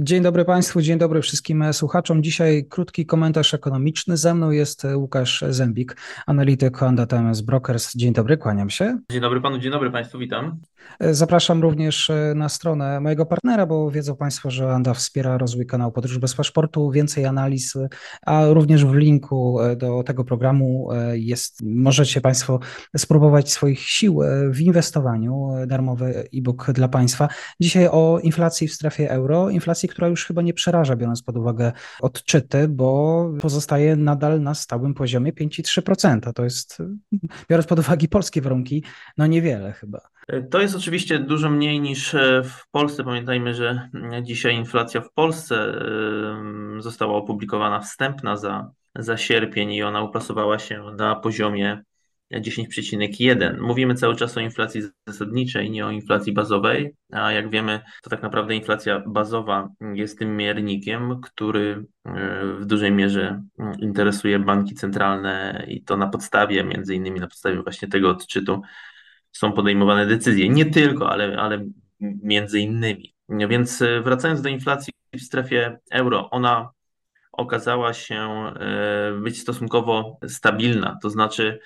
Dzień 0.00 0.22
dobry 0.22 0.44
Państwu, 0.44 0.80
dzień 0.80 0.98
dobry 0.98 1.22
wszystkim 1.22 1.64
słuchaczom. 1.72 2.22
Dzisiaj 2.22 2.66
krótki 2.68 3.06
komentarz 3.06 3.54
ekonomiczny. 3.54 4.16
Ze 4.16 4.34
mną 4.34 4.50
jest 4.50 4.86
Łukasz 4.96 5.44
Zębik, 5.48 5.96
analityk 6.26 6.76
Honda 6.76 7.06
TMS 7.06 7.40
Brokers. 7.40 7.94
Dzień 7.94 8.12
dobry, 8.12 8.36
kłaniam 8.36 8.70
się. 8.70 8.98
Dzień 9.12 9.20
dobry 9.20 9.40
Panu, 9.40 9.58
dzień 9.58 9.72
dobry 9.72 9.90
Państwu, 9.90 10.18
witam. 10.18 10.60
Zapraszam 11.00 11.62
również 11.62 12.10
na 12.34 12.48
stronę 12.48 13.00
mojego 13.00 13.26
partnera, 13.26 13.66
bo 13.66 13.90
wiedzą 13.90 14.16
Państwo, 14.16 14.50
że 14.50 14.72
Anda 14.72 14.94
wspiera 14.94 15.38
rozwój 15.38 15.66
kanału 15.66 15.92
Podróż 15.92 16.18
bez 16.18 16.34
paszportu, 16.34 16.90
więcej 16.90 17.26
analiz, 17.26 17.74
a 18.26 18.46
również 18.46 18.84
w 18.84 18.94
linku 18.94 19.58
do 19.76 20.02
tego 20.02 20.24
programu 20.24 20.88
jest, 21.12 21.62
możecie 21.62 22.20
Państwo 22.20 22.60
spróbować 22.96 23.52
swoich 23.52 23.80
sił 23.80 24.20
w 24.50 24.60
inwestowaniu, 24.60 25.50
darmowy 25.66 26.28
e-book 26.34 26.72
dla 26.72 26.88
Państwa. 26.88 27.28
Dzisiaj 27.60 27.88
o 27.88 28.20
inflacji 28.22 28.68
w 28.68 28.74
strefie 28.74 29.10
euro, 29.10 29.50
inflacji 29.50 29.85
inflacji, 29.86 29.88
która 29.88 30.08
już 30.08 30.26
chyba 30.26 30.42
nie 30.42 30.54
przeraża, 30.54 30.96
biorąc 30.96 31.22
pod 31.22 31.36
uwagę 31.36 31.72
odczyty, 32.00 32.68
bo 32.68 33.30
pozostaje 33.40 33.96
nadal 33.96 34.40
na 34.40 34.54
stałym 34.54 34.94
poziomie 34.94 35.32
5,3%. 35.32 36.32
To 36.32 36.44
jest, 36.44 36.78
biorąc 37.50 37.66
pod 37.66 37.78
uwagę 37.78 38.08
polskie 38.08 38.42
warunki, 38.42 38.84
no 39.16 39.26
niewiele 39.26 39.72
chyba. 39.72 40.00
To 40.50 40.60
jest 40.60 40.76
oczywiście 40.76 41.18
dużo 41.18 41.50
mniej 41.50 41.80
niż 41.80 42.14
e, 42.14 42.42
w 42.44 42.68
Polsce. 42.70 43.04
Pamiętajmy, 43.04 43.54
że 43.54 43.90
dzisiaj 44.22 44.56
inflacja 44.56 45.00
w 45.00 45.12
Polsce 45.12 45.74
została 46.78 47.16
opublikowana 47.16 47.80
wstępna 47.80 48.36
za, 48.36 48.70
za 48.98 49.16
sierpień 49.16 49.72
i 49.72 49.82
ona 49.82 50.02
uplasowała 50.02 50.58
się 50.58 50.82
na 50.98 51.14
poziomie 51.14 51.82
10,1. 52.32 53.60
Mówimy 53.60 53.94
cały 53.94 54.16
czas 54.16 54.36
o 54.36 54.40
inflacji 54.40 54.82
zasadniczej, 55.06 55.70
nie 55.70 55.86
o 55.86 55.90
inflacji 55.90 56.32
bazowej, 56.32 56.94
a 57.12 57.32
jak 57.32 57.50
wiemy, 57.50 57.80
to 58.02 58.10
tak 58.10 58.22
naprawdę 58.22 58.54
inflacja 58.54 59.02
bazowa 59.06 59.68
jest 59.94 60.18
tym 60.18 60.36
miernikiem, 60.36 61.20
który 61.20 61.84
e, 62.04 62.12
w 62.60 62.66
dużej 62.66 62.92
mierze 62.92 63.42
interesuje 63.78 64.38
banki 64.38 64.74
centralne 64.74 65.64
i 65.68 65.84
to 65.84 65.96
na 65.96 66.06
podstawie, 66.06 66.64
między 66.64 66.94
innymi 66.94 67.20
na 67.20 67.26
podstawie 67.26 67.62
właśnie 67.62 67.88
tego 67.88 68.10
odczytu 68.10 68.62
są 69.32 69.52
podejmowane 69.52 70.06
decyzje. 70.06 70.48
Nie 70.48 70.66
tylko, 70.66 71.10
ale, 71.10 71.36
ale 71.36 71.64
między 72.00 72.60
innymi. 72.60 73.14
Więc 73.28 73.82
e, 73.82 74.00
wracając 74.00 74.42
do 74.42 74.48
inflacji 74.48 74.92
w 75.14 75.20
strefie 75.20 75.78
euro, 75.90 76.30
ona 76.30 76.70
okazała 77.32 77.92
się 77.92 78.16
e, 78.16 79.12
być 79.22 79.40
stosunkowo 79.40 80.18
stabilna, 80.28 80.98
to 81.02 81.10
znaczy 81.10 81.58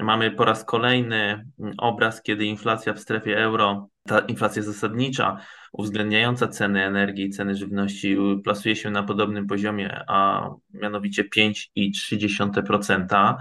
Mamy 0.00 0.30
po 0.30 0.44
raz 0.44 0.64
kolejny 0.64 1.46
obraz, 1.78 2.22
kiedy 2.22 2.44
inflacja 2.44 2.92
w 2.92 3.00
strefie 3.00 3.38
euro, 3.38 3.88
ta 4.06 4.18
inflacja 4.18 4.62
zasadnicza, 4.62 5.36
uwzględniająca 5.72 6.48
ceny 6.48 6.84
energii 6.84 7.24
i 7.24 7.30
ceny 7.30 7.54
żywności, 7.54 8.16
plasuje 8.44 8.76
się 8.76 8.90
na 8.90 9.02
podobnym 9.02 9.46
poziomie, 9.46 10.04
a 10.08 10.48
mianowicie 10.74 11.24
5,3%, 11.24 13.34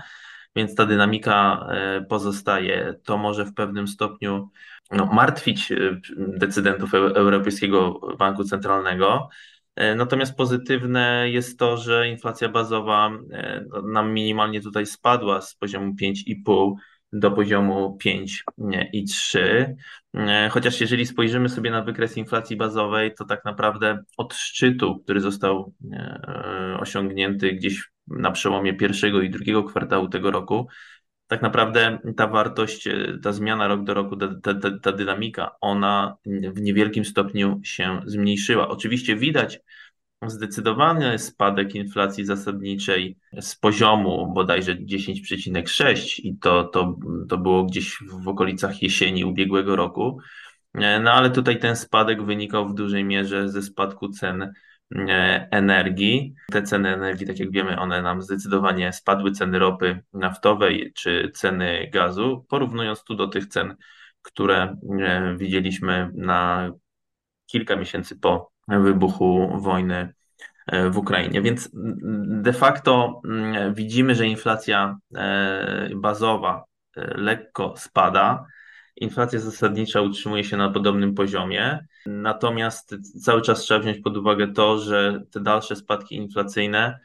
więc 0.56 0.76
ta 0.76 0.86
dynamika 0.86 1.68
e, 1.72 2.02
pozostaje. 2.02 2.94
To 3.04 3.18
może 3.18 3.46
w 3.46 3.54
pewnym 3.54 3.88
stopniu 3.88 4.50
no, 4.92 5.06
martwić 5.06 5.72
e, 5.72 5.78
decydentów 6.18 6.94
Europejskiego 6.94 8.00
Banku 8.20 8.44
Centralnego. 8.44 9.30
E, 9.75 9.96
natomiast 9.96 10.36
pozytywne 10.36 11.30
jest 11.30 11.59
to, 11.59 11.78
że 11.78 12.09
inflacja 12.09 12.50
bazowa 12.50 13.12
e, 13.31 13.66
no, 13.69 13.81
nam 13.81 14.13
minimalnie 14.13 14.62
tutaj 14.62 14.86
spadła 14.86 15.41
z 15.41 15.56
poziomu 15.56 15.94
5,5 16.02 16.74
do 17.13 17.31
poziomu 17.31 17.97
5,3. 18.06 19.75
E, 20.14 20.50
chociaż 20.50 20.81
jeżeli 20.81 21.06
spojrzymy 21.06 21.50
sobie 21.50 21.72
na 21.72 21.81
wykres 21.81 22.18
inflacji 22.18 22.56
bazowej, 22.56 23.14
to 23.14 23.25
tak 23.25 23.46
naprawdę 23.46 24.03
od 24.18 24.34
szczytu, 24.34 25.00
który 25.03 25.22
został 25.22 25.74
osiągnięty 26.80 27.53
gdzieś 27.53 27.90
na 28.08 28.31
przełomie 28.31 28.74
pierwszego 28.74 29.22
i 29.22 29.30
drugiego 29.30 29.64
kwartału 29.64 30.08
tego 30.08 30.31
roku, 30.31 30.68
tak 31.28 31.41
naprawdę 31.41 32.00
ta 32.18 32.28
wartość, 32.28 32.88
e, 32.88 33.18
ta 33.24 33.34
zmiana 33.34 33.68
rok 33.68 33.84
do 33.84 33.94
roku, 33.94 34.18
ta, 34.18 34.53
ta, 34.53 34.80
ta, 34.81 34.91
dynamika, 34.91 35.56
ona 35.62 36.18
w 36.25 36.62
niewielkim 36.62 37.06
stopniu 37.06 37.62
się 37.63 38.02
zmniejszyła. 38.06 38.68
Oczywiście 38.68 39.16
widać 39.16 39.59
zdecydowany 40.28 41.19
spadek 41.19 41.75
inflacji 41.75 42.25
zasadniczej 42.25 43.18
z 43.41 43.56
poziomu 43.56 44.34
bodajże 44.34 44.75
10,6 44.75 46.19
i 46.24 46.38
to, 46.38 46.64
to, 46.64 46.97
to 47.30 47.38
było 47.38 47.64
gdzieś 47.64 47.97
w 48.24 48.28
okolicach 48.28 48.81
jesieni 48.81 49.25
ubiegłego 49.25 49.75
roku. 49.75 50.19
E, 50.74 51.00
no 51.00 51.12
ale 51.12 51.30
tutaj 51.30 51.59
ten 51.59 51.75
spadek 51.75 52.25
wynikał 52.25 52.69
w 52.69 52.74
dużej 52.74 53.03
mierze 53.03 53.50
ze 53.50 53.62
spadku 53.62 54.09
cen 54.09 54.53
energii. 55.51 56.35
Te 56.51 56.63
ceny 56.63 56.90
energii, 56.94 57.28
tak 57.28 57.40
jak 57.40 57.51
wiemy, 57.51 57.79
one 57.79 58.01
nam 58.01 58.22
zdecydowanie 58.22 58.94
spadły, 58.94 59.31
ceny 59.31 59.59
ropy 59.59 60.03
naftowej 60.13 60.94
czy 60.96 61.31
ceny 61.34 61.90
gazu, 61.94 62.46
porównując 62.50 63.03
tu 63.03 63.16
do 63.16 63.28
tych 63.28 63.47
cen, 63.47 63.75
które 64.22 64.78
e, 65.00 65.35
widzieliśmy 65.38 66.12
na 66.13 66.72
kilka 67.46 67.75
miesięcy 67.75 68.19
po 68.19 68.51
wybuchu 68.68 69.59
wojny 69.62 70.13
e, 70.68 70.90
w 70.90 70.97
Ukrainie. 70.97 71.41
Więc 71.41 71.69
de 72.44 72.53
facto 72.53 73.22
widzimy, 73.73 74.16
że 74.16 74.28
inflacja 74.28 74.97
bazowa 75.96 76.63
lekko 76.96 77.73
spada 77.78 78.46
inflacja 78.96 79.40
zasadnicza 79.40 80.02
utrzymuje 80.02 80.44
się 80.44 80.57
na 80.57 80.69
podobnym 80.69 81.13
poziomie. 81.13 81.85
Natomiast 82.06 82.96
cały 83.24 83.42
czas 83.42 83.60
trzeba 83.60 83.80
wziąć 83.80 84.00
pod 84.00 84.18
uwagę 84.18 84.48
to, 84.54 84.78
że 84.80 85.22
te 85.32 85.40
dalsze 85.40 85.76
spadki 85.76 86.16
inflacyjne 86.16 87.00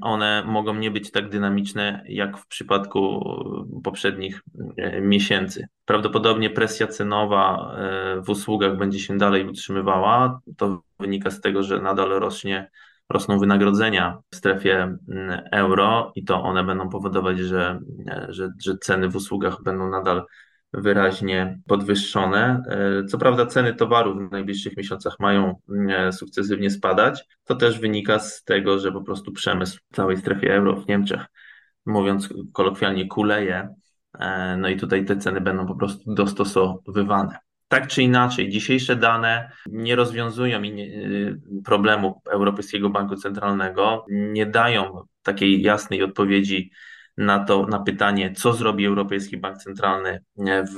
one 0.00 0.44
mogą 0.46 0.74
nie 0.74 0.90
być 0.90 1.10
tak 1.10 1.28
dynamiczne 1.28 2.04
jak 2.08 2.38
w 2.38 2.46
przypadku 2.46 3.24
poprzednich 3.84 4.42
e, 4.76 5.00
miesięcy. 5.00 5.66
Prawdopodobnie 5.84 6.50
presja 6.50 6.86
cenowa 6.86 7.74
e, 7.76 8.20
w 8.20 8.28
usługach 8.30 8.76
będzie 8.76 8.98
się 8.98 9.18
dalej 9.18 9.48
utrzymywała. 9.48 10.40
To 10.56 10.82
wynika 10.98 11.30
z 11.30 11.40
tego, 11.40 11.62
że 11.62 11.80
nadal 11.80 12.08
rośnie, 12.08 12.70
rosną 13.08 13.38
wynagrodzenia 13.38 14.18
w 14.30 14.36
strefie 14.36 14.96
euro 15.52 16.12
i 16.14 16.24
to 16.24 16.42
one 16.42 16.64
będą 16.64 16.88
powodować, 16.88 17.38
że, 17.38 17.80
e, 18.08 18.26
że, 18.28 18.52
że 18.64 18.78
ceny 18.78 19.08
w 19.08 19.16
usługach 19.16 19.62
będą 19.62 19.90
nadal 19.90 20.26
wyraźnie 20.78 21.58
podwyższone. 21.66 22.62
E, 22.68 23.04
co 23.04 23.18
prawda 23.18 23.46
ceny 23.46 23.74
towarów 23.74 24.28
w 24.28 24.32
najbliższych 24.32 24.76
miesiącach 24.76 25.16
mają 25.20 25.60
e, 25.88 26.12
sukcesywnie 26.12 26.70
spadać. 26.70 27.24
To 27.44 27.54
też 27.54 27.80
wynika 27.80 28.18
z 28.18 28.44
tego, 28.44 28.78
że 28.78 28.92
po 28.92 29.02
prostu 29.02 29.32
przemysł 29.32 29.78
w 29.92 29.96
całej 29.96 30.16
strefie 30.16 30.54
euro 30.54 30.76
w 30.76 30.88
Niemczech, 30.88 31.26
mówiąc 31.86 32.28
kolokwialnie, 32.52 33.08
kuleje. 33.08 33.68
E, 34.18 34.56
no 34.56 34.68
i 34.68 34.76
tutaj 34.76 35.04
te 35.04 35.16
ceny 35.16 35.40
będą 35.40 35.66
po 35.66 35.74
prostu 35.74 36.14
dostosowywane. 36.14 37.38
Tak 37.68 37.86
czy 37.86 38.02
inaczej, 38.02 38.48
dzisiejsze 38.48 38.96
dane 38.96 39.50
nie 39.66 39.96
rozwiązują 39.96 40.62
problemu 41.64 42.22
Europejskiego 42.30 42.90
Banku 42.90 43.16
Centralnego, 43.16 44.06
nie 44.10 44.46
dają 44.46 45.04
takiej 45.22 45.62
jasnej 45.62 46.02
odpowiedzi 46.02 46.70
na 47.16 47.44
to, 47.44 47.66
na 47.66 47.78
pytanie, 47.78 48.32
co 48.32 48.52
zrobi 48.52 48.86
Europejski 48.86 49.36
Bank 49.36 49.58
Centralny 49.58 50.24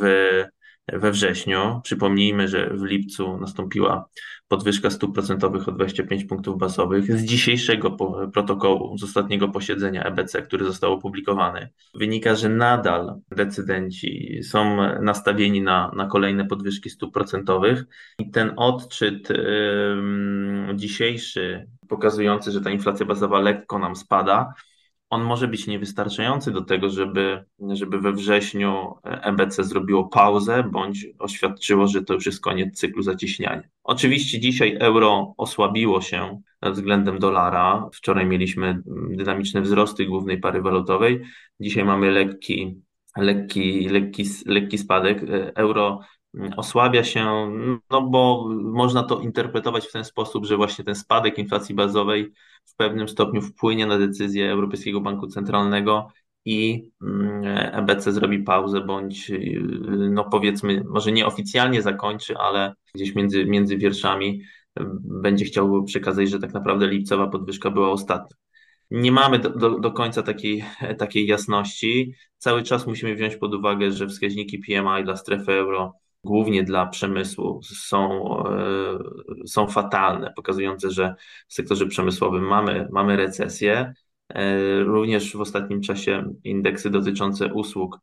w, 0.01 0.45
we 0.93 1.11
wrześniu. 1.11 1.81
Przypomnijmy, 1.85 2.49
że 2.49 2.71
w 2.71 2.83
lipcu 2.83 3.39
nastąpiła 3.39 4.09
podwyżka 4.49 4.91
stóp 4.91 5.15
procentowych 5.15 5.69
o 5.69 5.73
25 5.73 6.25
punktów 6.25 6.59
bazowych. 6.59 7.17
Z 7.17 7.25
dzisiejszego 7.25 7.97
protokołu, 8.33 8.99
z 8.99 9.05
ostatniego 9.05 9.49
posiedzenia 9.49 10.05
EBC, 10.05 10.43
który 10.43 10.65
został 10.65 10.93
opublikowany, 10.93 11.69
wynika, 11.95 12.35
że 12.35 12.49
nadal 12.49 13.15
decydenci 13.31 14.41
są 14.43 14.77
nastawieni 15.03 15.63
na, 15.63 15.91
na 15.97 16.07
kolejne 16.07 16.45
podwyżki 16.45 16.91
stóp 16.91 17.15
procentowych 17.15 17.85
i 18.19 18.31
ten 18.31 18.53
odczyt 18.57 19.31
yy, 19.31 20.75
dzisiejszy, 20.75 21.67
pokazujący, 21.89 22.53
że 22.53 22.61
ta 22.61 22.71
inflacja 22.71 23.07
bazowa 23.07 23.41
lekko 23.41 23.79
nam 23.79 23.97
spada, 23.97 24.55
on 25.11 25.23
może 25.23 25.49
być 25.49 25.67
niewystarczający 25.67 26.51
do 26.51 26.63
tego, 26.63 26.91
żeby, 26.91 27.45
żeby 27.73 28.01
we 28.01 28.13
wrześniu 28.13 28.95
EBC 29.05 29.65
zrobiło 29.65 30.09
pauzę 30.09 30.65
bądź 30.73 31.07
oświadczyło, 31.19 31.87
że 31.87 32.05
to 32.05 32.15
już 32.15 32.27
jest 32.27 32.41
koniec 32.41 32.79
cyklu 32.79 33.03
zacieśniania. 33.03 33.63
Oczywiście 33.85 34.41
dzisiaj 34.41 34.77
euro 34.81 35.35
osłabiło 35.37 36.01
się 36.01 36.41
względem 36.63 37.19
dolara. 37.19 37.89
Wczoraj 37.93 38.27
mieliśmy 38.27 38.83
dynamiczne 39.11 39.61
wzrosty 39.61 40.05
głównej 40.05 40.41
pary 40.41 40.63
walutowej. 40.63 41.23
Dzisiaj 41.61 41.85
mamy 41.85 42.11
lekki, 42.11 42.81
lekki, 43.17 43.89
lekki, 43.89 44.25
lekki 44.47 44.79
spadek. 44.79 45.23
Euro 45.55 46.01
osłabia 46.57 47.05
się, 47.05 47.51
no 47.91 48.03
bo 48.03 48.49
można 48.63 49.03
to 49.03 49.21
interpretować 49.21 49.87
w 49.87 49.93
ten 49.93 50.05
sposób, 50.05 50.47
że 50.47 50.57
właśnie 50.57 50.85
ten 50.85 50.95
spadek 50.95 51.39
inflacji 51.39 51.75
bazowej 51.75 52.33
w 52.65 52.77
pewnym 52.77 53.09
stopniu 53.09 53.43
wpłynie 53.43 53.87
na 53.87 53.99
decyzję 53.99 54.51
Europejskiego 54.51 55.01
Banku 55.01 55.27
Centralnego 55.27 56.09
i 56.45 56.91
EBC 57.73 58.13
zrobi 58.13 58.39
pauzę, 58.39 58.81
bądź 58.81 59.33
no 60.11 60.25
powiedzmy, 60.25 60.85
może 60.89 61.13
nieoficjalnie 61.13 61.83
zakończy, 61.83 62.39
ale 62.39 62.75
gdzieś 62.95 63.15
między, 63.15 63.45
między 63.45 63.77
wierszami 63.77 64.43
będzie 65.05 65.45
chciał 65.45 65.85
przekazać, 65.85 66.31
że 66.31 66.39
tak 66.39 66.55
naprawdę 66.55 66.87
lipcowa 66.87 67.27
podwyżka 67.27 67.71
była 67.71 67.91
ostatnia. 67.91 68.37
Nie 68.91 69.13
mamy 69.13 69.39
do, 69.39 69.51
do, 69.51 69.79
do 69.79 69.93
końca 69.93 70.23
takiej, 70.23 70.65
takiej 70.99 71.27
jasności. 71.27 72.15
Cały 72.39 72.63
czas 72.63 72.87
musimy 72.87 73.15
wziąć 73.15 73.37
pod 73.37 73.55
uwagę, 73.55 73.93
że 73.93 74.07
wskaźniki 74.07 74.59
PMI 74.59 75.05
dla 75.05 75.17
strefy 75.17 75.53
euro 75.53 75.93
głównie 76.27 76.65
dla 76.65 76.87
przemysłu, 76.87 77.61
są, 77.63 78.31
e, 78.47 78.99
są 79.47 79.67
fatalne, 79.67 80.33
pokazujące, 80.37 80.91
że 80.91 81.15
w 81.49 81.55
sektorze 81.55 81.87
przemysłowym 81.87 82.45
mamy, 82.45 82.89
mamy 82.93 83.17
recesję. 83.17 83.95
E, 84.29 84.81
również 84.81 85.37
w 85.37 85.41
ostatnim 85.41 85.81
czasie 85.81 86.35
indeksy 86.45 86.91
dotyczące 86.91 87.55
usług 87.55 88.01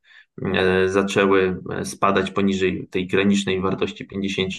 e, 0.54 0.90
zaczęły 0.90 1.62
spadać 1.84 2.31
poniżej 2.31 2.88
tej 2.92 3.08
granicznej 3.08 3.62
wartości 3.62 4.08
50 4.08 4.54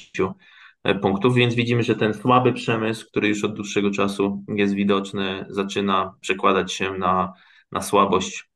punktów, 1.03 1.35
więc 1.35 1.55
widzimy, 1.55 1.83
że 1.83 1.95
ten 1.95 2.15
słaby 2.15 2.53
przemysł, 2.53 3.07
który 3.07 3.29
już 3.29 3.45
od 3.45 3.55
dłuższego 3.55 3.91
czasu 3.91 4.45
jest 4.49 4.75
widoczny, 4.75 5.47
zaczyna 5.49 6.15
przekładać 6.21 6.73
się 6.73 6.99
na, 6.99 7.33
na 7.73 7.83
słabość 7.83 8.51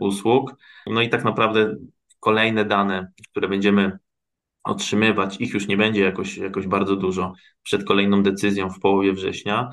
usług. 0.00 0.54
No 0.86 1.02
i 1.02 1.08
tak 1.08 1.24
naprawdę 1.24 1.76
kolejne 2.20 2.64
dane, 2.64 3.12
które 3.30 3.48
będziemy 3.48 3.98
otrzymywać, 4.64 5.40
ich 5.40 5.54
już 5.54 5.68
nie 5.68 5.76
będzie 5.76 6.00
jakoś, 6.00 6.36
jakoś 6.36 6.66
bardzo 6.66 6.96
dużo 6.96 7.32
przed 7.62 7.84
kolejną 7.84 8.22
decyzją 8.22 8.70
w 8.70 8.80
połowie 8.80 9.12
września, 9.12 9.70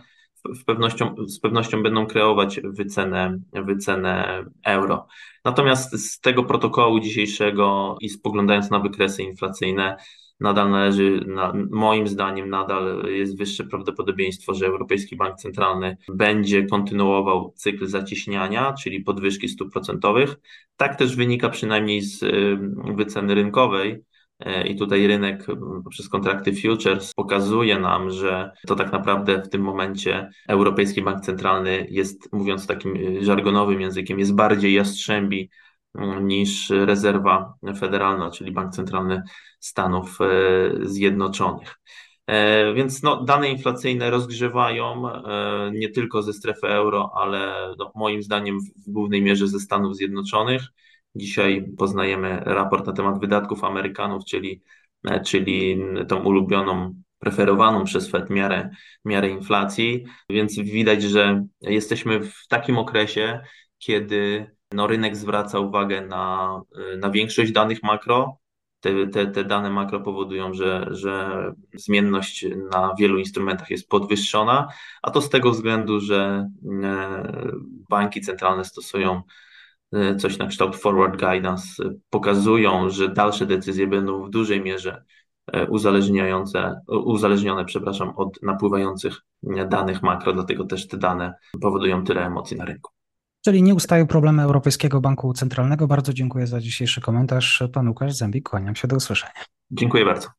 z 0.53 0.63
pewnością, 0.63 1.15
z 1.27 1.39
pewnością 1.39 1.83
będą 1.83 2.05
kreować 2.05 2.59
wycenę, 2.63 3.39
wycenę 3.53 4.43
euro. 4.65 5.07
Natomiast 5.45 5.91
z 5.91 6.19
tego 6.19 6.43
protokołu 6.43 6.99
dzisiejszego 6.99 7.97
i 8.01 8.09
spoglądając 8.09 8.71
na 8.71 8.79
wykresy 8.79 9.23
inflacyjne, 9.23 9.97
nadal 10.39 10.71
należy, 10.71 11.23
na, 11.27 11.53
moim 11.71 12.07
zdaniem, 12.07 12.49
nadal 12.49 13.05
jest 13.09 13.37
wyższe 13.37 13.63
prawdopodobieństwo, 13.63 14.53
że 14.53 14.65
Europejski 14.65 15.15
Bank 15.15 15.35
Centralny 15.35 15.97
będzie 16.13 16.65
kontynuował 16.65 17.53
cykl 17.55 17.87
zacieśniania, 17.87 18.73
czyli 18.73 19.03
podwyżki 19.03 19.49
stóp 19.49 19.71
procentowych. 19.71 20.35
Tak 20.77 20.95
też 20.95 21.15
wynika 21.15 21.49
przynajmniej 21.49 22.01
z 22.01 22.25
wyceny 22.95 23.35
rynkowej, 23.35 24.03
I 24.65 24.75
tutaj 24.75 25.07
rynek 25.07 25.45
poprzez 25.83 26.09
kontrakty 26.09 26.53
futures 26.55 27.13
pokazuje 27.13 27.79
nam, 27.79 28.11
że 28.11 28.51
to 28.67 28.75
tak 28.75 28.91
naprawdę 28.91 29.41
w 29.41 29.49
tym 29.49 29.61
momencie 29.61 30.29
Europejski 30.47 31.01
Bank 31.01 31.25
Centralny 31.25 31.87
jest, 31.89 32.33
mówiąc 32.33 32.67
takim 32.67 32.95
e, 32.95 33.23
żargonowym 33.23 33.81
językiem, 33.81 34.19
jest 34.19 34.35
bardziej 34.35 34.73
jastrzębi 34.73 35.49
niż 36.21 36.69
rezerwa 36.69 37.53
federalna, 37.79 38.31
czyli 38.31 38.51
Bank 38.51 38.73
Centralny 38.73 39.23
Stanów 39.59 40.17
e, 40.21 40.25
Zjednoczonych. 40.81 41.75
Więc 42.75 43.03
no, 43.03 43.23
dane 43.23 43.49
inflacyjne 43.49 44.09
rozgrzewają 44.09 45.03
nie 45.73 45.89
tylko 45.89 46.21
ze 46.21 46.33
strefy 46.33 46.67
euro, 46.67 47.11
ale 47.15 47.73
no, 47.77 47.91
moim 47.95 48.23
zdaniem 48.23 48.59
w 48.87 48.91
głównej 48.91 49.21
mierze 49.21 49.47
ze 49.47 49.59
Stanów 49.59 49.95
Zjednoczonych. 49.95 50.61
Dzisiaj 51.15 51.65
poznajemy 51.77 52.41
raport 52.45 52.87
na 52.87 52.93
temat 52.93 53.19
wydatków 53.19 53.63
Amerykanów, 53.63 54.25
czyli, 54.25 54.61
e, 55.07 55.23
czyli 55.23 55.77
tą 56.07 56.23
ulubioną, 56.23 56.93
preferowaną 57.19 57.83
przez 57.83 58.11
Fed 58.11 58.29
miarę, 58.29 58.69
miarę 59.05 59.29
inflacji, 59.29 60.05
więc 60.29 60.55
widać, 60.55 61.03
że 61.03 61.45
jesteśmy 61.61 62.23
w 62.23 62.47
takim 62.47 62.77
okresie, 62.77 63.41
kiedy 63.77 64.51
no, 64.71 64.87
rynek 64.87 65.15
zwraca 65.15 65.59
uwagę 65.59 66.01
na, 66.01 66.61
na 66.97 67.09
większość 67.09 67.51
danych 67.51 67.83
makro. 67.83 68.39
Te, 68.79 69.07
te, 69.07 69.27
te 69.27 69.43
dane 69.43 69.69
makro 69.69 69.99
powodują, 69.99 70.53
że, 70.53 70.87
że 70.91 71.43
zmienność 71.73 72.45
na 72.71 72.95
wielu 72.99 73.17
instrumentach 73.17 73.69
jest 73.69 73.89
podwyższona, 73.89 74.67
a 75.01 75.11
to 75.11 75.21
z 75.21 75.29
tego 75.29 75.51
względu, 75.51 75.99
że 75.99 76.49
e, 76.83 77.23
banki 77.89 78.21
centralne 78.21 78.65
stosują 78.65 79.21
coś 80.17 80.37
na 80.37 80.47
kształt 80.47 80.75
forward 80.75 81.19
guidance, 81.19 81.83
e, 81.83 81.93
pokazują, 82.09 82.89
że 82.89 83.09
dalsze 83.09 83.45
decyzje 83.45 83.87
będą 83.87 84.23
w 84.23 84.29
dużej 84.29 84.61
mierze 84.61 85.03
e, 85.53 85.67
uzależniające, 85.67 86.81
uzależnione 86.87 87.65
przepraszam, 87.65 88.13
od 88.15 88.43
napływających 88.43 89.13
danych 89.69 90.03
makro, 90.03 90.33
dlatego 90.33 90.65
też 90.65 90.87
te 90.87 90.97
dane 90.97 91.33
powodują 91.61 92.03
tyle 92.03 92.25
emocji 92.25 92.57
na 92.57 92.65
rynku. 92.65 92.91
Czyli 93.45 93.63
nie 93.63 93.75
ustają 93.75 94.07
problemy 94.07 94.43
Europejskiego 94.43 95.01
Banku 95.01 95.33
Centralnego. 95.33 95.87
Bardzo 95.87 96.13
dziękuję 96.13 96.47
za 96.47 96.59
dzisiejszy 96.59 97.01
komentarz. 97.01 97.63
Pan 97.73 97.87
Łukasz 97.87 98.13
Zębik, 98.13 98.49
kłaniam 98.49 98.75
się 98.75 98.87
do 98.87 98.95
usłyszenia. 98.95 99.33
Dziękuję 99.71 100.05
bardzo. 100.05 100.38